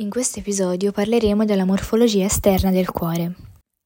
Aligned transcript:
In 0.00 0.10
questo 0.10 0.40
episodio 0.40 0.90
parleremo 0.90 1.44
della 1.44 1.64
morfologia 1.64 2.24
esterna 2.24 2.72
del 2.72 2.90
cuore. 2.90 3.32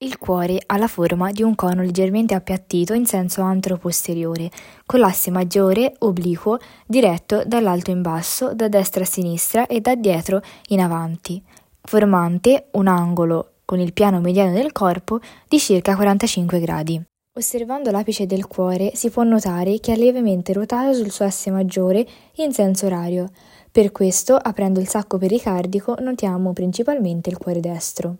Il 0.02 0.16
cuore 0.16 0.58
ha 0.64 0.78
la 0.78 0.88
forma 0.88 1.32
di 1.32 1.42
un 1.42 1.54
cono 1.54 1.82
leggermente 1.82 2.32
appiattito 2.32 2.94
in 2.94 3.04
senso 3.04 3.42
antero-posteriore, 3.42 4.50
con 4.86 5.00
l'asse 5.00 5.30
maggiore, 5.30 5.94
obliquo, 5.98 6.60
diretto 6.86 7.42
dall'alto 7.44 7.90
in 7.90 8.00
basso, 8.00 8.54
da 8.54 8.68
destra 8.68 9.02
a 9.02 9.06
sinistra 9.06 9.66
e 9.66 9.82
da 9.82 9.96
dietro 9.96 10.40
in 10.68 10.80
avanti, 10.80 11.42
formante 11.82 12.68
un 12.70 12.86
angolo 12.86 13.56
con 13.66 13.78
il 13.78 13.92
piano 13.92 14.18
mediano 14.18 14.54
del 14.54 14.72
corpo 14.72 15.20
di 15.46 15.58
circa 15.58 15.94
45 15.94 16.58
gradi. 16.58 17.02
Osservando 17.38 17.90
l'apice 17.90 18.26
del 18.26 18.46
cuore 18.46 18.92
si 18.94 19.10
può 19.10 19.24
notare 19.24 19.78
che 19.78 19.92
è 19.92 19.96
lievemente 19.96 20.54
ruotato 20.54 20.94
sul 20.94 21.10
suo 21.10 21.26
asse 21.26 21.50
maggiore 21.50 22.04
in 22.36 22.52
senso 22.54 22.86
orario, 22.86 23.28
per 23.70 23.92
questo, 23.92 24.34
aprendo 24.34 24.80
il 24.80 24.88
sacco 24.88 25.18
pericardico, 25.18 25.96
notiamo 26.00 26.52
principalmente 26.52 27.30
il 27.30 27.38
cuore 27.38 27.60
destro. 27.60 28.16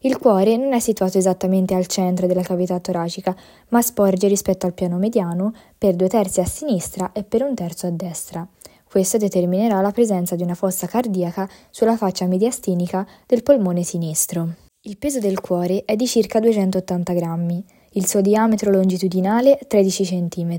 Il 0.00 0.18
cuore 0.18 0.56
non 0.56 0.72
è 0.72 0.80
situato 0.80 1.16
esattamente 1.16 1.74
al 1.74 1.86
centro 1.86 2.26
della 2.26 2.42
cavità 2.42 2.78
toracica, 2.80 3.34
ma 3.68 3.80
sporge 3.80 4.26
rispetto 4.26 4.66
al 4.66 4.74
piano 4.74 4.98
mediano 4.98 5.52
per 5.78 5.94
due 5.94 6.08
terzi 6.08 6.40
a 6.40 6.44
sinistra 6.44 7.12
e 7.12 7.22
per 7.22 7.42
un 7.42 7.54
terzo 7.54 7.86
a 7.86 7.90
destra. 7.90 8.46
Questo 8.84 9.16
determinerà 9.16 9.80
la 9.80 9.92
presenza 9.92 10.34
di 10.34 10.42
una 10.42 10.54
fossa 10.54 10.86
cardiaca 10.86 11.48
sulla 11.70 11.96
faccia 11.96 12.26
mediastinica 12.26 13.06
del 13.26 13.42
polmone 13.42 13.84
sinistro. 13.84 14.54
Il 14.82 14.98
peso 14.98 15.20
del 15.20 15.40
cuore 15.40 15.84
è 15.84 15.94
di 15.94 16.06
circa 16.06 16.40
280 16.40 17.12
grammi, 17.12 17.64
il 17.92 18.06
suo 18.06 18.20
diametro 18.20 18.70
longitudinale 18.70 19.58
13 19.66 20.04
cm, 20.04 20.56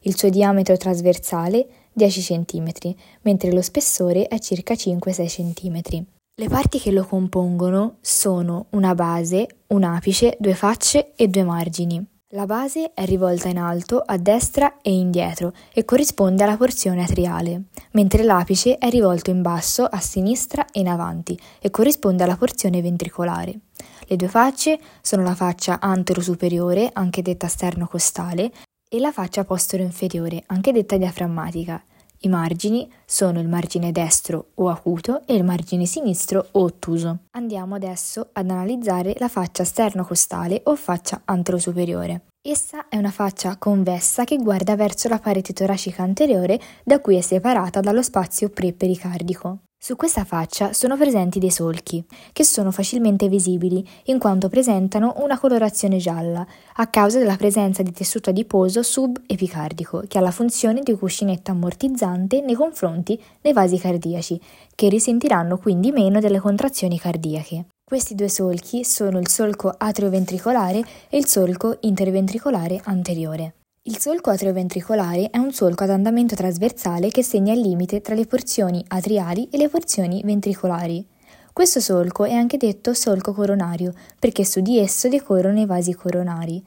il 0.00 0.16
suo 0.16 0.30
diametro 0.30 0.76
trasversale 0.76 1.66
10 1.96 2.44
cm, 2.44 2.94
mentre 3.22 3.52
lo 3.52 3.62
spessore 3.62 4.28
è 4.28 4.38
circa 4.38 4.74
5-6 4.74 5.26
cm. 5.26 6.04
Le 6.38 6.48
parti 6.48 6.78
che 6.78 6.92
lo 6.92 7.06
compongono 7.06 7.96
sono 8.02 8.66
una 8.72 8.94
base, 8.94 9.46
un 9.68 9.82
apice, 9.82 10.36
due 10.38 10.54
facce 10.54 11.14
e 11.16 11.28
due 11.28 11.42
margini. 11.42 12.06
La 12.30 12.44
base 12.44 12.92
è 12.92 13.06
rivolta 13.06 13.48
in 13.48 13.56
alto, 13.56 14.02
a 14.04 14.18
destra 14.18 14.82
e 14.82 14.92
indietro 14.92 15.54
e 15.72 15.86
corrisponde 15.86 16.42
alla 16.42 16.58
porzione 16.58 17.02
atriale, 17.02 17.62
mentre 17.92 18.24
l'apice 18.24 18.76
è 18.76 18.90
rivolto 18.90 19.30
in 19.30 19.40
basso, 19.40 19.84
a 19.84 19.98
sinistra 19.98 20.66
e 20.70 20.80
in 20.80 20.88
avanti 20.88 21.38
e 21.58 21.70
corrisponde 21.70 22.24
alla 22.24 22.36
porzione 22.36 22.82
ventricolare. 22.82 23.58
Le 24.06 24.16
due 24.16 24.28
facce 24.28 24.78
sono 25.00 25.22
la 25.22 25.34
faccia 25.34 25.80
antero-superiore, 25.80 26.90
anche 26.92 27.22
detta 27.22 27.48
sterno-costale, 27.48 28.52
e 28.88 28.98
la 29.00 29.12
faccia 29.12 29.44
postero-inferiore, 29.44 30.42
anche 30.46 30.72
detta 30.72 30.96
diaframmatica. 30.96 31.82
I 32.20 32.28
margini 32.28 32.90
sono 33.04 33.40
il 33.40 33.48
margine 33.48 33.92
destro 33.92 34.52
o 34.54 34.68
acuto 34.68 35.26
e 35.26 35.34
il 35.34 35.44
margine 35.44 35.84
sinistro 35.84 36.48
o 36.52 36.62
ottuso. 36.62 37.18
Andiamo 37.32 37.74
adesso 37.74 38.30
ad 38.32 38.50
analizzare 38.50 39.14
la 39.18 39.28
faccia 39.28 39.64
sterno-costale 39.64 40.62
o 40.64 40.76
faccia 40.76 41.22
antero-superiore. 41.24 42.22
Essa 42.40 42.88
è 42.88 42.96
una 42.96 43.10
faccia 43.10 43.56
convessa 43.58 44.24
che 44.24 44.36
guarda 44.36 44.76
verso 44.76 45.08
la 45.08 45.18
parete 45.18 45.52
toracica 45.52 46.02
anteriore 46.02 46.60
da 46.84 47.00
cui 47.00 47.16
è 47.16 47.20
separata 47.20 47.80
dallo 47.80 48.02
spazio 48.02 48.48
pre-pericardico. 48.48 49.58
Su 49.78 49.94
questa 49.94 50.24
faccia 50.24 50.72
sono 50.72 50.96
presenti 50.96 51.38
dei 51.38 51.50
solchi, 51.50 52.04
che 52.32 52.44
sono 52.44 52.70
facilmente 52.70 53.28
visibili 53.28 53.86
in 54.04 54.18
quanto 54.18 54.48
presentano 54.48 55.14
una 55.18 55.38
colorazione 55.38 55.98
gialla, 55.98 56.44
a 56.76 56.86
causa 56.88 57.18
della 57.18 57.36
presenza 57.36 57.82
di 57.82 57.92
tessuto 57.92 58.30
adiposo 58.30 58.82
subepicardico, 58.82 60.04
che 60.08 60.18
ha 60.18 60.22
la 60.22 60.30
funzione 60.30 60.80
di 60.80 60.94
cuscinetto 60.94 61.50
ammortizzante 61.50 62.40
nei 62.40 62.54
confronti 62.54 63.22
dei 63.40 63.52
vasi 63.52 63.78
cardiaci, 63.78 64.40
che 64.74 64.88
risentiranno 64.88 65.58
quindi 65.58 65.92
meno 65.92 66.20
delle 66.20 66.40
contrazioni 66.40 66.98
cardiache. 66.98 67.66
Questi 67.84 68.16
due 68.16 68.28
solchi 68.28 68.82
sono 68.82 69.20
il 69.20 69.28
solco 69.28 69.72
atrioventricolare 69.76 70.82
e 71.08 71.16
il 71.18 71.26
solco 71.26 71.76
interventricolare 71.82 72.80
anteriore. 72.84 73.54
Il 73.88 74.00
solco 74.00 74.30
atrioventricolare 74.30 75.30
è 75.30 75.38
un 75.38 75.52
solco 75.52 75.84
ad 75.84 75.90
andamento 75.90 76.34
trasversale 76.34 77.08
che 77.08 77.22
segna 77.22 77.52
il 77.52 77.60
limite 77.60 78.00
tra 78.00 78.16
le 78.16 78.26
porzioni 78.26 78.84
atriali 78.88 79.48
e 79.48 79.58
le 79.58 79.68
porzioni 79.68 80.22
ventricolari. 80.24 81.06
Questo 81.52 81.78
solco 81.78 82.24
è 82.24 82.32
anche 82.32 82.56
detto 82.56 82.94
solco 82.94 83.32
coronario 83.32 83.92
perché 84.18 84.44
su 84.44 84.60
di 84.60 84.80
esso 84.80 85.08
decorrono 85.08 85.60
i 85.60 85.66
vasi 85.66 85.94
coronari. 85.94 86.60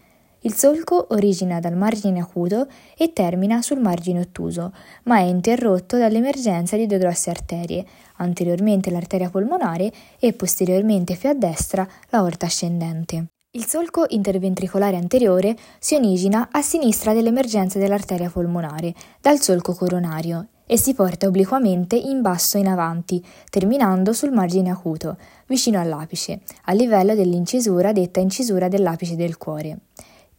Il 0.43 0.53
solco 0.53 1.07
origina 1.09 1.59
dal 1.59 1.75
margine 1.75 2.21
acuto 2.21 2.67
e 2.97 3.11
termina 3.11 3.61
sul 3.61 3.81
margine 3.81 4.21
ottuso, 4.21 4.71
ma 5.03 5.17
è 5.17 5.23
interrotto 5.23 5.97
dall'emergenza 5.97 6.77
di 6.77 6.87
due 6.87 6.99
grosse 6.99 7.31
arterie, 7.31 7.85
anteriormente 8.15 8.89
l'arteria 8.91 9.29
polmonare 9.29 9.91
e 10.19 10.31
posteriormente 10.31 11.17
più 11.17 11.27
a 11.27 11.33
destra 11.33 11.85
l'aorta 12.11 12.45
ascendente. 12.45 13.27
Il 13.53 13.65
solco 13.65 14.05
interventricolare 14.09 14.95
anteriore 14.95 15.55
si 15.79 15.95
origina 15.95 16.49
a 16.51 16.61
sinistra 16.61 17.13
dell'emergenza 17.13 17.79
dell'arteria 17.79 18.29
polmonare, 18.29 18.93
dal 19.19 19.41
solco 19.41 19.73
coronario, 19.73 20.49
e 20.67 20.77
si 20.77 20.93
porta 20.93 21.25
obliquamente 21.25 21.95
in 21.95 22.21
basso 22.21 22.59
in 22.59 22.67
avanti, 22.67 23.25
terminando 23.49 24.13
sul 24.13 24.29
margine 24.29 24.69
acuto, 24.69 25.17
vicino 25.47 25.79
all'apice, 25.79 26.41
a 26.65 26.73
livello 26.73 27.15
dell'incisura 27.15 27.91
detta 27.91 28.19
incisura 28.19 28.67
dell'apice 28.67 29.15
del 29.15 29.37
cuore. 29.37 29.79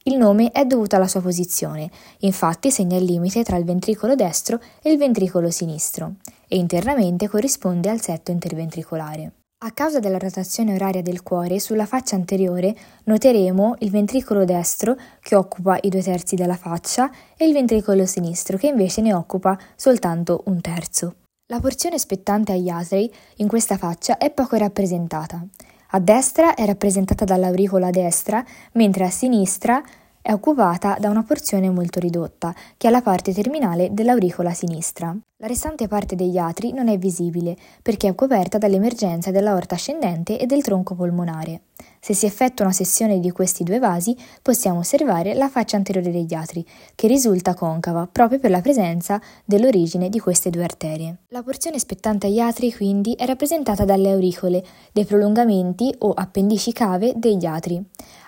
Il 0.05 0.17
nome 0.17 0.53
è 0.53 0.65
dovuto 0.65 0.95
alla 0.95 1.09
sua 1.09 1.21
posizione, 1.21 1.91
infatti 2.21 2.71
segna 2.71 2.97
il 2.97 3.07
limite 3.07 3.43
tra 3.43 3.57
il 3.57 3.65
ventricolo 3.65 4.15
destro 4.15 4.61
e 4.81 4.93
il 4.93 4.99
ventricolo 4.99 5.51
sinistro, 5.51 6.15
e 6.47 6.57
internamente 6.59 7.27
corrisponde 7.27 7.91
al 7.91 8.01
setto 8.01 8.31
interventricolare. 8.31 9.33
A 9.63 9.73
causa 9.73 9.99
della 9.99 10.17
rotazione 10.17 10.73
oraria 10.73 11.03
del 11.03 11.23
cuore, 11.23 11.61
sulla 11.61 11.85
faccia 11.85 12.17
anteriore 12.17 12.75
noteremo 13.05 13.75
il 13.81 13.91
ventricolo 13.91 14.47
destro 14.47 14.97
che 15.21 15.35
occupa 15.35 15.77
i 15.83 15.91
due 15.91 16.01
terzi 16.01 16.35
della 16.35 16.57
faccia 16.57 17.11
e 17.37 17.47
il 17.47 17.53
ventricolo 17.53 18.07
sinistro 18.07 18.57
che 18.57 18.69
invece 18.69 19.03
ne 19.03 19.13
occupa 19.13 19.59
soltanto 19.77 20.45
un 20.47 20.63
terzo. 20.63 21.17
La 21.49 21.61
porzione 21.61 21.99
spettante 21.99 22.53
agli 22.53 22.71
atri 22.71 23.13
in 23.37 23.49
questa 23.49 23.77
faccia 23.77 24.17
è 24.17 24.31
poco 24.31 24.57
rappresentata. 24.57 25.47
A 25.89 26.01
destra 26.01 26.55
è 26.55 26.65
rappresentata 26.65 27.27
dall'auricola 27.27 27.91
destra, 27.91 28.43
mentre 28.73 29.05
a 29.05 29.11
sinistra 29.11 29.83
è 30.23 30.33
occupata 30.33 30.97
da 30.99 31.09
una 31.09 31.23
porzione 31.23 31.71
molto 31.71 31.99
ridotta, 31.99 32.55
che 32.77 32.89
è 32.89 32.91
la 32.91 33.03
parte 33.03 33.33
terminale 33.33 33.89
dell'auricola 33.93 34.53
sinistra. 34.53 35.17
La 35.39 35.47
restante 35.47 35.89
parte 35.89 36.17
degli 36.17 36.37
atri 36.37 36.73
non 36.73 36.89
è 36.89 36.99
visibile 36.99 37.57
perché 37.81 38.09
è 38.09 38.15
coperta 38.15 38.59
dall'emergenza 38.59 39.31
dell'aorta 39.31 39.77
ascendente 39.77 40.39
e 40.39 40.45
del 40.45 40.63
tronco 40.63 40.95
polmonare. 40.95 41.63
Se 41.99 42.13
si 42.13 42.27
effettua 42.27 42.67
una 42.67 42.75
sessione 42.75 43.21
di 43.21 43.31
questi 43.31 43.65
due 43.65 43.79
vasi, 43.79 44.15
possiamo 44.43 44.81
osservare 44.81 45.33
la 45.33 45.49
faccia 45.49 45.79
anteriore 45.79 46.11
degli 46.11 46.35
atri, 46.35 46.63
che 46.95 47.07
risulta 47.07 47.55
concava 47.55 48.07
proprio 48.07 48.39
per 48.39 48.51
la 48.51 48.61
presenza 48.61 49.19
dell'origine 49.47 50.11
di 50.11 50.19
queste 50.19 50.51
due 50.51 50.65
arterie. 50.65 51.17
La 51.29 51.43
porzione 51.43 51.79
spettante 51.79 52.27
agli 52.27 52.39
atri, 52.39 52.71
quindi, 52.75 53.15
è 53.15 53.25
rappresentata 53.25 53.87
dalle 53.87 54.13
auricole, 54.13 54.63
dei 54.93 55.07
prolungamenti 55.07 55.95
o 56.01 56.13
appendici 56.13 56.73
cave 56.73 57.15
degli 57.17 57.47
atri. 57.47 57.83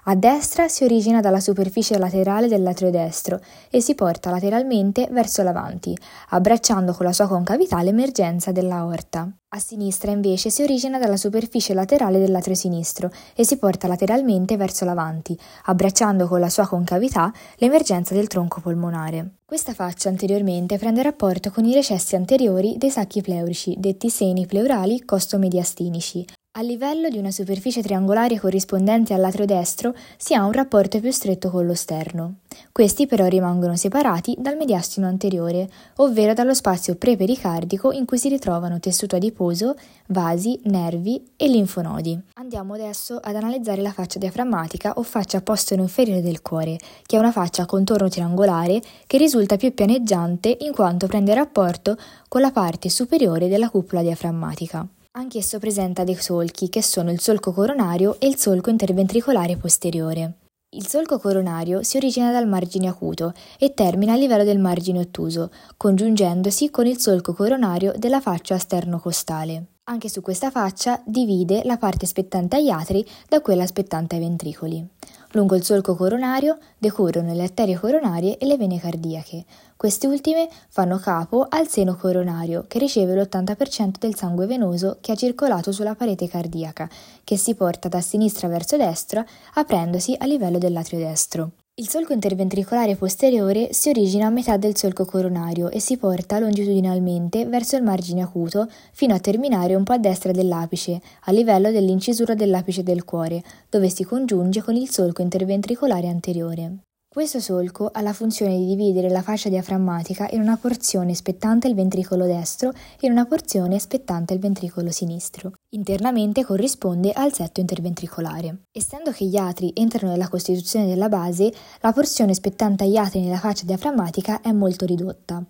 A 0.06 0.16
destra 0.16 0.66
si 0.66 0.82
origina 0.82 1.20
dalla 1.20 1.38
superficie 1.38 1.96
laterale 1.96 2.48
dell'atrio 2.48 2.90
destro 2.90 3.38
e 3.70 3.80
si 3.80 3.94
porta 3.94 4.30
lateralmente 4.30 5.06
verso 5.12 5.44
l'avanti, 5.44 5.96
abbracciando 6.30 6.92
con 6.92 7.06
la 7.06 7.12
sua 7.12 7.28
concavità 7.28 7.80
l'emergenza 7.84 8.50
dell'aorta. 8.50 9.30
A 9.50 9.58
sinistra 9.60 10.10
invece 10.10 10.50
si 10.50 10.64
origina 10.64 10.98
dalla 10.98 11.16
superficie 11.16 11.72
laterale 11.72 12.18
dell'atrio 12.18 12.56
sinistro 12.56 13.12
e 13.36 13.44
si 13.44 13.58
porta 13.58 13.86
lateralmente 13.86 14.56
verso 14.56 14.84
l'avanti, 14.84 15.38
abbracciando 15.66 16.26
con 16.26 16.40
la 16.40 16.50
sua 16.50 16.66
concavità 16.66 17.32
l'emergenza 17.58 18.12
del 18.12 18.26
tronco 18.26 18.60
polmonare. 18.60 19.34
Questa 19.44 19.72
faccia 19.72 20.08
anteriormente 20.08 20.78
prende 20.78 21.02
rapporto 21.02 21.52
con 21.52 21.64
i 21.64 21.74
recessi 21.74 22.16
anteriori 22.16 22.76
dei 22.76 22.90
sacchi 22.90 23.20
pleurici, 23.20 23.76
detti 23.78 24.10
seni 24.10 24.46
pleurali 24.46 25.04
costomediastinici, 25.04 26.26
a 26.54 26.60
livello 26.60 27.08
di 27.08 27.16
una 27.16 27.30
superficie 27.30 27.82
triangolare 27.82 28.38
corrispondente 28.38 29.14
al 29.14 29.22
lato 29.22 29.46
destro 29.46 29.94
si 30.18 30.34
ha 30.34 30.44
un 30.44 30.52
rapporto 30.52 31.00
più 31.00 31.10
stretto 31.10 31.48
con 31.48 31.64
lo 31.64 31.72
sterno. 31.72 32.34
Questi 32.70 33.06
però 33.06 33.26
rimangono 33.26 33.74
separati 33.74 34.36
dal 34.38 34.58
mediastino 34.58 35.06
anteriore, 35.06 35.66
ovvero 35.96 36.34
dallo 36.34 36.52
spazio 36.52 36.96
prepericardico 36.96 37.90
in 37.92 38.04
cui 38.04 38.18
si 38.18 38.28
ritrovano 38.28 38.80
tessuto 38.80 39.16
adiposo, 39.16 39.76
vasi, 40.08 40.60
nervi 40.64 41.24
e 41.36 41.48
linfonodi. 41.48 42.20
Andiamo 42.34 42.74
adesso 42.74 43.18
ad 43.22 43.34
analizzare 43.34 43.80
la 43.80 43.92
faccia 43.92 44.18
diaframmatica 44.18 44.92
o 44.96 45.02
faccia 45.02 45.40
postero-inferiore 45.40 46.20
del 46.20 46.42
cuore, 46.42 46.76
che 47.06 47.16
è 47.16 47.18
una 47.18 47.32
faccia 47.32 47.62
a 47.62 47.66
contorno 47.66 48.10
triangolare 48.10 48.82
che 49.06 49.16
risulta 49.16 49.56
più 49.56 49.72
pianeggiante 49.72 50.54
in 50.60 50.72
quanto 50.72 51.06
prende 51.06 51.32
rapporto 51.32 51.96
con 52.28 52.42
la 52.42 52.50
parte 52.50 52.90
superiore 52.90 53.48
della 53.48 53.70
cupola 53.70 54.02
diaframmatica. 54.02 54.86
Anch'esso 55.14 55.58
presenta 55.58 56.04
dei 56.04 56.14
solchi 56.14 56.70
che 56.70 56.82
sono 56.82 57.10
il 57.10 57.20
solco 57.20 57.52
coronario 57.52 58.18
e 58.18 58.26
il 58.26 58.38
solco 58.38 58.70
interventricolare 58.70 59.58
posteriore. 59.58 60.38
Il 60.70 60.88
solco 60.88 61.18
coronario 61.18 61.82
si 61.82 61.98
origina 61.98 62.32
dal 62.32 62.48
margine 62.48 62.88
acuto 62.88 63.34
e 63.58 63.74
termina 63.74 64.14
a 64.14 64.16
livello 64.16 64.42
del 64.42 64.58
margine 64.58 65.00
ottuso, 65.00 65.50
congiungendosi 65.76 66.70
con 66.70 66.86
il 66.86 66.98
solco 66.98 67.34
coronario 67.34 67.92
della 67.94 68.22
faccia 68.22 68.56
sterno-costale. 68.56 69.66
Anche 69.84 70.08
su 70.08 70.22
questa 70.22 70.50
faccia 70.50 71.02
divide 71.04 71.60
la 71.64 71.76
parte 71.76 72.06
spettante 72.06 72.56
agli 72.56 72.70
atri 72.70 73.04
da 73.28 73.42
quella 73.42 73.66
spettante 73.66 74.14
ai 74.14 74.22
ventricoli. 74.22 74.88
Lungo 75.34 75.54
il 75.54 75.64
solco 75.64 75.96
coronario 75.96 76.58
decorrono 76.76 77.32
le 77.32 77.44
arterie 77.44 77.78
coronarie 77.78 78.36
e 78.36 78.44
le 78.44 78.58
vene 78.58 78.78
cardiache. 78.78 79.44
Queste 79.76 80.06
ultime 80.06 80.46
fanno 80.68 80.98
capo 80.98 81.46
al 81.48 81.68
seno 81.68 81.96
coronario, 81.96 82.66
che 82.68 82.78
riceve 82.78 83.14
l'80% 83.14 83.94
del 83.98 84.14
sangue 84.14 84.44
venoso 84.46 84.98
che 85.00 85.12
ha 85.12 85.16
circolato 85.16 85.72
sulla 85.72 85.94
parete 85.94 86.28
cardiaca, 86.28 86.88
che 87.24 87.38
si 87.38 87.54
porta 87.54 87.88
da 87.88 88.02
sinistra 88.02 88.46
verso 88.48 88.76
destra, 88.76 89.24
aprendosi 89.54 90.14
a 90.18 90.26
livello 90.26 90.58
dell'atrio 90.58 90.98
destro. 90.98 91.50
Il 91.82 91.88
solco 91.88 92.12
interventricolare 92.12 92.94
posteriore 92.94 93.72
si 93.72 93.88
origina 93.88 94.26
a 94.26 94.30
metà 94.30 94.56
del 94.56 94.76
solco 94.76 95.04
coronario 95.04 95.68
e 95.68 95.80
si 95.80 95.96
porta 95.96 96.38
longitudinalmente 96.38 97.44
verso 97.44 97.74
il 97.74 97.82
margine 97.82 98.22
acuto 98.22 98.68
fino 98.92 99.14
a 99.14 99.18
terminare 99.18 99.74
un 99.74 99.82
po' 99.82 99.94
a 99.94 99.98
destra 99.98 100.30
dell'apice, 100.30 101.00
a 101.24 101.32
livello 101.32 101.72
dell'incisura 101.72 102.36
dell'apice 102.36 102.84
del 102.84 103.04
cuore, 103.04 103.42
dove 103.68 103.88
si 103.88 104.04
congiunge 104.04 104.62
con 104.62 104.76
il 104.76 104.88
solco 104.90 105.22
interventricolare 105.22 106.06
anteriore. 106.06 106.82
Questo 107.12 107.40
solco 107.40 107.90
ha 107.92 108.00
la 108.00 108.14
funzione 108.14 108.56
di 108.56 108.64
dividere 108.64 109.10
la 109.10 109.20
fascia 109.20 109.50
diaframmatica 109.50 110.28
in 110.30 110.40
una 110.40 110.56
porzione 110.56 111.12
spettante 111.12 111.68
il 111.68 111.74
ventricolo 111.74 112.24
destro 112.24 112.70
e 112.70 113.06
in 113.06 113.12
una 113.12 113.26
porzione 113.26 113.78
spettante 113.78 114.32
il 114.32 114.40
ventricolo 114.40 114.90
sinistro. 114.90 115.52
Internamente 115.74 116.42
corrisponde 116.42 117.12
al 117.12 117.34
setto 117.34 117.60
interventricolare. 117.60 118.62
Essendo 118.72 119.10
che 119.10 119.26
gli 119.26 119.36
atri 119.36 119.72
entrano 119.74 120.12
nella 120.12 120.30
costituzione 120.30 120.86
della 120.86 121.10
base, 121.10 121.52
la 121.82 121.92
porzione 121.92 122.32
spettante 122.32 122.84
agli 122.84 122.96
atri 122.96 123.20
nella 123.20 123.36
fascia 123.36 123.66
diaframmatica 123.66 124.40
è 124.40 124.50
molto 124.50 124.86
ridotta. 124.86 125.44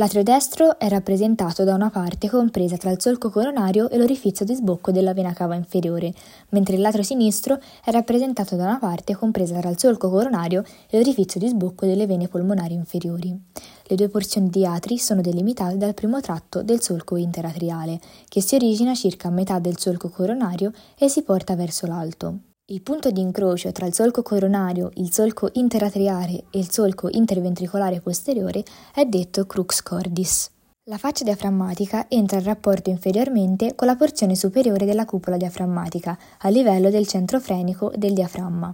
L'atrio 0.00 0.22
destro 0.22 0.78
è 0.78 0.88
rappresentato 0.88 1.62
da 1.62 1.74
una 1.74 1.90
parte 1.90 2.30
compresa 2.30 2.78
tra 2.78 2.90
il 2.90 2.98
solco 2.98 3.28
coronario 3.28 3.90
e 3.90 3.98
l'orifizio 3.98 4.46
di 4.46 4.54
sbocco 4.54 4.92
della 4.92 5.12
vena 5.12 5.34
cava 5.34 5.54
inferiore, 5.54 6.10
mentre 6.52 6.76
il 6.76 6.80
lato 6.80 7.02
sinistro 7.02 7.60
è 7.84 7.90
rappresentato 7.90 8.56
da 8.56 8.64
una 8.64 8.78
parte 8.78 9.14
compresa 9.14 9.58
tra 9.58 9.68
il 9.68 9.78
solco 9.78 10.08
coronario 10.08 10.64
e 10.88 10.96
l'orifizio 10.96 11.38
di 11.38 11.48
sbocco 11.48 11.84
delle 11.84 12.06
vene 12.06 12.28
polmonari 12.28 12.72
inferiori. 12.72 13.38
Le 13.82 13.96
due 13.96 14.08
porzioni 14.08 14.48
di 14.48 14.64
atri 14.64 14.96
sono 14.96 15.20
delimitate 15.20 15.76
dal 15.76 15.92
primo 15.92 16.18
tratto 16.22 16.62
del 16.62 16.80
solco 16.80 17.16
interatriale, 17.16 18.00
che 18.26 18.40
si 18.40 18.54
origina 18.54 18.94
circa 18.94 19.28
a 19.28 19.32
metà 19.32 19.58
del 19.58 19.76
solco 19.76 20.08
coronario 20.08 20.72
e 20.96 21.10
si 21.10 21.20
porta 21.20 21.54
verso 21.56 21.86
l'alto. 21.86 22.49
Il 22.70 22.82
punto 22.82 23.10
di 23.10 23.20
incrocio 23.20 23.72
tra 23.72 23.84
il 23.84 23.92
solco 23.92 24.22
coronario, 24.22 24.90
il 24.94 25.12
solco 25.12 25.48
interatriale 25.54 26.44
e 26.52 26.60
il 26.60 26.70
solco 26.70 27.08
interventricolare 27.10 28.00
posteriore 28.00 28.62
è 28.94 29.04
detto 29.06 29.44
crux 29.44 29.82
cordis. 29.82 30.48
La 30.84 30.96
faccia 30.96 31.24
diaframmatica 31.24 32.06
entra 32.08 32.38
in 32.38 32.44
rapporto 32.44 32.88
inferiormente 32.88 33.74
con 33.74 33.88
la 33.88 33.96
porzione 33.96 34.36
superiore 34.36 34.86
della 34.86 35.04
cupola 35.04 35.36
diaframmatica, 35.36 36.16
a 36.38 36.48
livello 36.48 36.90
del 36.90 37.08
centro 37.08 37.40
frenico 37.40 37.90
del 37.96 38.12
diaframma. 38.12 38.72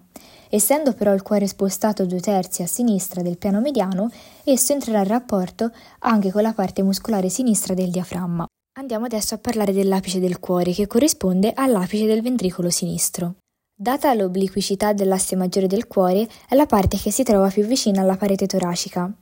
Essendo 0.51 0.93
però 0.93 1.15
il 1.15 1.23
cuore 1.23 1.47
spostato 1.47 2.05
due 2.05 2.21
terzi 2.21 2.63
a 2.63 2.67
sinistra 2.67 3.23
del 3.23 3.39
piano 3.39 3.61
mediano, 3.61 4.11
esso 4.45 4.75
entrerà 4.75 4.99
in 4.99 5.09
rapporto 5.09 5.71
anche 6.01 6.31
con 6.31 6.43
la 6.43 6.53
parte 6.53 6.83
muscolare 6.83 7.31
sinistra 7.31 7.73
del 7.73 7.91
diaframma. 7.91 8.47
Andiamo 8.79 9.07
adesso 9.07 9.35
a 9.35 9.39
parlare 9.39 9.73
dell'apice 9.73 10.21
del 10.21 10.39
cuore, 10.39 10.73
che 10.73 10.87
corrisponde 10.87 11.55
all'apice 11.55 12.05
del 12.05 12.21
ventricolo 12.21 12.69
sinistro. 12.69 13.37
Data 13.79 14.15
l'obliquicità 14.15 14.95
dell'asse 14.95 15.37
maggiore 15.37 15.67
del 15.67 15.87
cuore, 15.87 16.27
è 16.49 16.55
la 16.55 16.65
parte 16.65 16.97
che 16.97 17.11
si 17.11 17.23
trova 17.23 17.51
più 17.51 17.67
vicina 17.67 18.01
alla 18.01 18.17
parete 18.17 18.47
toracica. 18.47 19.13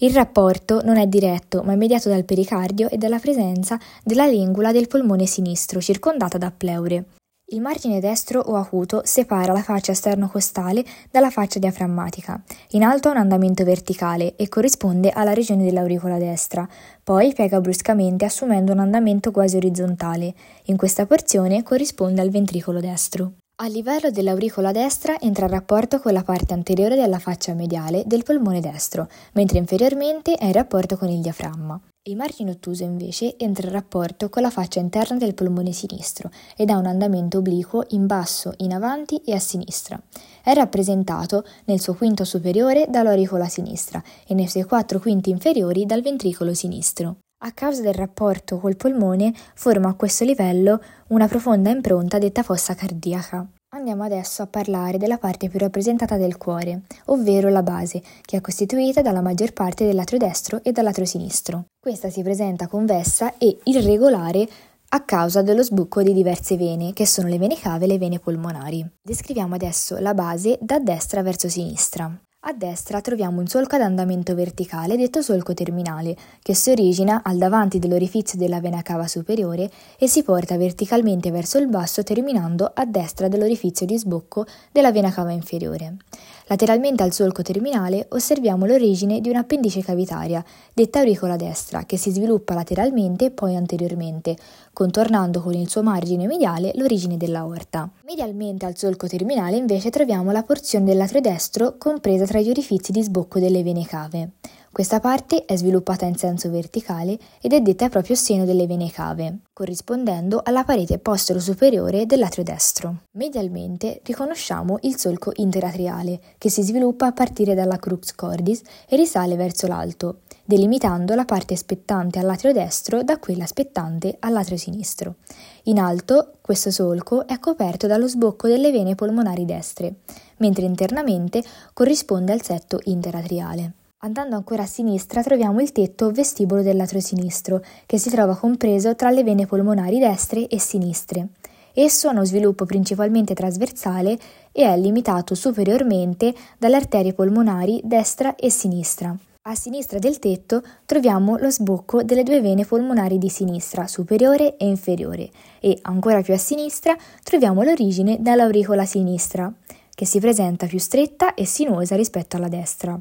Il 0.00 0.12
rapporto 0.12 0.82
non 0.84 0.98
è 0.98 1.06
diretto, 1.06 1.62
ma 1.62 1.72
è 1.72 1.76
mediato 1.76 2.10
dal 2.10 2.26
pericardio 2.26 2.90
e 2.90 2.98
dalla 2.98 3.18
presenza 3.18 3.80
della 4.04 4.26
lingula 4.26 4.70
del 4.70 4.86
polmone 4.86 5.24
sinistro, 5.24 5.80
circondata 5.80 6.36
da 6.36 6.50
pleure. 6.50 7.06
Il 7.52 7.62
margine 7.62 8.00
destro 8.00 8.40
o 8.40 8.56
acuto 8.56 9.00
separa 9.02 9.54
la 9.54 9.62
faccia 9.62 9.92
esterno-costale 9.92 10.84
dalla 11.10 11.30
faccia 11.30 11.58
diaframmatica. 11.58 12.38
In 12.72 12.82
alto 12.82 13.08
ha 13.08 13.12
un 13.12 13.16
andamento 13.16 13.64
verticale 13.64 14.36
e 14.36 14.46
corrisponde 14.46 15.08
alla 15.08 15.32
regione 15.32 15.64
dell'auricola 15.64 16.18
destra, 16.18 16.68
poi 17.02 17.32
piega 17.32 17.62
bruscamente 17.62 18.26
assumendo 18.26 18.72
un 18.72 18.80
andamento 18.80 19.30
quasi 19.30 19.56
orizzontale. 19.56 20.34
In 20.64 20.76
questa 20.76 21.06
porzione 21.06 21.62
corrisponde 21.62 22.20
al 22.20 22.28
ventricolo 22.28 22.78
destro. 22.78 23.36
A 23.56 23.68
livello 23.68 24.10
dell'auricola 24.10 24.72
destra 24.72 25.20
entra 25.20 25.44
in 25.44 25.52
rapporto 25.52 26.00
con 26.00 26.12
la 26.12 26.24
parte 26.24 26.52
anteriore 26.52 26.96
della 26.96 27.18
faccia 27.18 27.54
mediale 27.54 28.02
del 28.06 28.24
polmone 28.24 28.60
destro, 28.60 29.08
mentre 29.34 29.58
inferiormente 29.58 30.34
è 30.34 30.46
in 30.46 30.52
rapporto 30.52 30.96
con 30.96 31.08
il 31.08 31.20
diaframma. 31.20 31.80
Il 32.08 32.16
margine 32.16 32.50
ottuso 32.50 32.82
invece 32.82 33.36
entra 33.36 33.68
in 33.68 33.72
rapporto 33.72 34.30
con 34.30 34.42
la 34.42 34.50
faccia 34.50 34.80
interna 34.80 35.18
del 35.18 35.34
polmone 35.34 35.70
sinistro 35.70 36.30
ed 36.56 36.70
ha 36.70 36.76
un 36.76 36.86
andamento 36.86 37.38
obliquo 37.38 37.84
in 37.90 38.06
basso, 38.06 38.54
in 38.56 38.72
avanti 38.72 39.22
e 39.24 39.32
a 39.32 39.38
sinistra. 39.38 40.02
È 40.42 40.52
rappresentato 40.54 41.44
nel 41.66 41.80
suo 41.80 41.94
quinto 41.94 42.24
superiore 42.24 42.86
dall'auricola 42.88 43.46
sinistra 43.46 44.02
e 44.26 44.34
nei 44.34 44.48
suoi 44.48 44.64
quattro 44.64 44.98
quinti 44.98 45.30
inferiori 45.30 45.86
dal 45.86 46.02
ventricolo 46.02 46.54
sinistro. 46.54 47.18
A 47.44 47.50
causa 47.50 47.82
del 47.82 47.94
rapporto 47.94 48.60
col 48.60 48.76
polmone 48.76 49.34
forma 49.54 49.88
a 49.88 49.94
questo 49.94 50.24
livello 50.24 50.80
una 51.08 51.26
profonda 51.26 51.70
impronta 51.70 52.18
detta 52.18 52.44
fossa 52.44 52.76
cardiaca. 52.76 53.44
Andiamo 53.74 54.04
adesso 54.04 54.42
a 54.42 54.46
parlare 54.46 54.96
della 54.96 55.18
parte 55.18 55.48
più 55.48 55.58
rappresentata 55.58 56.16
del 56.16 56.36
cuore, 56.36 56.82
ovvero 57.06 57.48
la 57.48 57.64
base, 57.64 58.00
che 58.20 58.36
è 58.36 58.40
costituita 58.40 59.02
dalla 59.02 59.22
maggior 59.22 59.52
parte 59.54 59.84
dell'atrio 59.84 60.20
destro 60.20 60.62
e 60.62 60.70
dall'atrio 60.70 61.04
sinistro. 61.04 61.64
Questa 61.80 62.10
si 62.10 62.22
presenta 62.22 62.68
convessa 62.68 63.36
e 63.38 63.58
irregolare 63.64 64.46
a 64.90 65.00
causa 65.00 65.42
dello 65.42 65.64
sbucco 65.64 66.02
di 66.02 66.12
diverse 66.12 66.56
vene, 66.56 66.92
che 66.92 67.06
sono 67.08 67.26
le 67.26 67.38
vene 67.38 67.58
cave 67.58 67.86
e 67.86 67.88
le 67.88 67.98
vene 67.98 68.20
polmonari. 68.20 68.88
Descriviamo 69.02 69.56
adesso 69.56 69.98
la 69.98 70.14
base 70.14 70.58
da 70.60 70.78
destra 70.78 71.22
verso 71.22 71.48
sinistra. 71.48 72.08
A 72.44 72.54
destra 72.54 73.00
troviamo 73.00 73.38
un 73.38 73.46
solco 73.46 73.76
ad 73.76 73.82
andamento 73.82 74.34
verticale 74.34 74.96
detto 74.96 75.22
solco 75.22 75.54
terminale, 75.54 76.16
che 76.42 76.56
si 76.56 76.72
origina 76.72 77.22
al 77.22 77.38
davanti 77.38 77.78
dell'orifizio 77.78 78.36
della 78.36 78.58
vena 78.58 78.82
cava 78.82 79.06
superiore 79.06 79.70
e 79.96 80.08
si 80.08 80.24
porta 80.24 80.56
verticalmente 80.56 81.30
verso 81.30 81.58
il 81.58 81.68
basso 81.68 82.02
terminando 82.02 82.68
a 82.74 82.84
destra 82.84 83.28
dell'orifizio 83.28 83.86
di 83.86 83.96
sbocco 83.96 84.44
della 84.72 84.90
vena 84.90 85.12
cava 85.12 85.30
inferiore. 85.30 85.98
Lateralmente 86.46 87.04
al 87.04 87.12
solco 87.12 87.42
terminale 87.42 88.08
osserviamo 88.10 88.66
l'origine 88.66 89.20
di 89.20 89.28
un'appendice 89.28 89.80
cavitaria, 89.80 90.44
detta 90.74 90.98
auricola 90.98 91.36
destra, 91.36 91.84
che 91.84 91.96
si 91.96 92.10
sviluppa 92.10 92.54
lateralmente 92.54 93.26
e 93.26 93.30
poi 93.30 93.54
anteriormente, 93.54 94.36
contornando 94.72 95.40
con 95.40 95.54
il 95.54 95.70
suo 95.70 95.84
margine 95.84 96.26
mediale 96.26 96.72
l'origine 96.74 97.16
dell'aorta. 97.16 97.88
Medialmente 98.04 98.66
al 98.66 98.76
solco 98.76 99.06
terminale 99.06 99.56
invece 99.56 99.90
troviamo 99.90 100.32
la 100.32 100.42
porzione 100.42 100.84
dell'atrio 100.84 101.20
destro 101.20 101.76
compresa 101.78 102.26
tra 102.32 102.40
gli 102.40 102.48
orifizi 102.48 102.92
di 102.92 103.02
sbocco 103.02 103.38
delle 103.38 103.62
vene 103.62 103.84
cave. 103.84 104.30
Questa 104.72 105.00
parte 105.00 105.44
è 105.44 105.54
sviluppata 105.54 106.06
in 106.06 106.16
senso 106.16 106.48
verticale 106.48 107.18
ed 107.42 107.52
è 107.52 107.60
detta 107.60 107.90
proprio 107.90 108.16
seno 108.16 108.46
delle 108.46 108.66
vene 108.66 108.90
cave, 108.90 109.40
corrispondendo 109.52 110.40
alla 110.42 110.64
parete 110.64 110.98
postero-superiore 110.98 112.06
dell'atrio 112.06 112.42
destro. 112.42 113.02
Medialmente 113.18 114.00
riconosciamo 114.02 114.78
il 114.80 114.96
solco 114.96 115.32
interatriale, 115.34 116.20
che 116.38 116.48
si 116.48 116.62
sviluppa 116.62 117.08
a 117.08 117.12
partire 117.12 117.52
dalla 117.52 117.76
crux 117.76 118.14
cordis 118.14 118.62
e 118.88 118.96
risale 118.96 119.36
verso 119.36 119.66
l'alto, 119.66 120.20
delimitando 120.46 121.14
la 121.14 121.26
parte 121.26 121.54
spettante 121.54 122.18
all'atrio 122.18 122.54
destro 122.54 123.02
da 123.02 123.18
quella 123.18 123.44
spettante 123.44 124.16
all'atrio 124.20 124.56
sinistro. 124.56 125.16
In 125.66 125.78
alto, 125.78 126.32
questo 126.40 126.72
solco 126.72 127.24
è 127.24 127.38
coperto 127.38 127.86
dallo 127.86 128.08
sbocco 128.08 128.48
delle 128.48 128.72
vene 128.72 128.96
polmonari 128.96 129.44
destre, 129.44 129.94
mentre 130.38 130.64
internamente 130.64 131.40
corrisponde 131.72 132.32
al 132.32 132.42
setto 132.42 132.80
interatriale. 132.84 133.74
Andando 133.98 134.34
ancora 134.34 134.64
a 134.64 134.66
sinistra 134.66 135.22
troviamo 135.22 135.60
il 135.60 135.70
tetto 135.70 136.10
vestibolo 136.10 136.62
del 136.62 136.76
lato 136.76 136.98
sinistro, 136.98 137.62
che 137.86 137.96
si 137.96 138.10
trova 138.10 138.34
compreso 138.34 138.96
tra 138.96 139.10
le 139.10 139.22
vene 139.22 139.46
polmonari 139.46 140.00
destre 140.00 140.48
e 140.48 140.58
sinistre. 140.58 141.28
Esso 141.74 142.08
ha 142.08 142.10
uno 142.10 142.24
sviluppo 142.24 142.64
principalmente 142.64 143.32
trasversale 143.32 144.18
e 144.50 144.64
è 144.64 144.76
limitato 144.76 145.36
superiormente 145.36 146.34
dalle 146.58 146.74
arterie 146.74 147.14
polmonari 147.14 147.80
destra 147.84 148.34
e 148.34 148.50
sinistra. 148.50 149.16
A 149.44 149.56
sinistra 149.56 149.98
del 149.98 150.20
tetto 150.20 150.62
troviamo 150.86 151.36
lo 151.36 151.50
sbocco 151.50 152.04
delle 152.04 152.22
due 152.22 152.40
vene 152.40 152.64
polmonari 152.64 153.18
di 153.18 153.28
sinistra, 153.28 153.88
superiore 153.88 154.56
e 154.56 154.68
inferiore, 154.68 155.30
e 155.58 155.76
ancora 155.82 156.22
più 156.22 156.32
a 156.32 156.36
sinistra 156.36 156.96
troviamo 157.24 157.64
l'origine 157.64 158.18
dall'auricola 158.20 158.84
sinistra, 158.84 159.52
che 159.92 160.06
si 160.06 160.20
presenta 160.20 160.68
più 160.68 160.78
stretta 160.78 161.34
e 161.34 161.44
sinuosa 161.44 161.96
rispetto 161.96 162.36
alla 162.36 162.46
destra. 162.46 162.96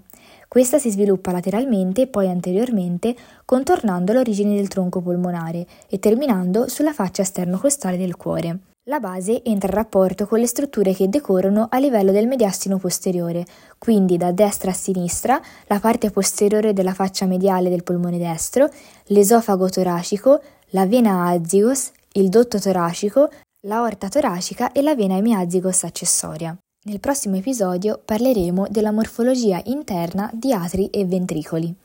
Questa 0.47 0.79
si 0.79 0.89
sviluppa 0.89 1.31
lateralmente 1.31 2.01
e 2.01 2.07
poi 2.07 2.27
anteriormente, 2.27 3.15
contornando 3.45 4.11
l'origine 4.11 4.55
del 4.55 4.67
tronco 4.67 4.99
polmonare 4.99 5.67
e 5.87 5.99
terminando 5.99 6.67
sulla 6.67 6.91
faccia 6.91 7.21
esterno-costale 7.21 7.97
del 7.97 8.17
cuore. 8.17 8.70
La 8.89 8.99
base 8.99 9.43
entra 9.43 9.69
in 9.69 9.75
rapporto 9.75 10.25
con 10.25 10.39
le 10.39 10.47
strutture 10.47 10.95
che 10.95 11.07
decorrono 11.07 11.67
a 11.69 11.77
livello 11.77 12.11
del 12.11 12.25
mediastino 12.25 12.79
posteriore, 12.79 13.45
quindi 13.77 14.17
da 14.17 14.31
destra 14.31 14.71
a 14.71 14.73
sinistra 14.73 15.39
la 15.67 15.79
parte 15.79 16.09
posteriore 16.09 16.73
della 16.73 16.95
faccia 16.95 17.27
mediale 17.27 17.69
del 17.69 17.83
polmone 17.83 18.17
destro, 18.17 18.67
l'esofago 19.05 19.69
toracico, 19.69 20.41
la 20.71 20.87
vena 20.87 21.27
azigos, 21.27 21.91
il 22.13 22.29
dotto 22.29 22.59
toracico, 22.59 23.29
l'aorta 23.67 24.09
toracica 24.09 24.71
e 24.71 24.81
la 24.81 24.95
vena 24.95 25.15
emiazigos 25.15 25.83
accessoria. 25.83 26.57
Nel 26.85 26.99
prossimo 26.99 27.35
episodio 27.35 28.01
parleremo 28.03 28.65
della 28.67 28.91
morfologia 28.91 29.61
interna 29.65 30.27
di 30.33 30.53
atri 30.53 30.87
e 30.87 31.05
ventricoli. 31.05 31.71